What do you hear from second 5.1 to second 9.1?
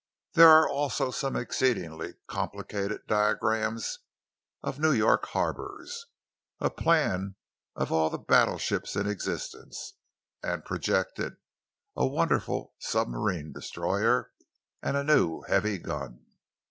harbours, a plan of all the battleships in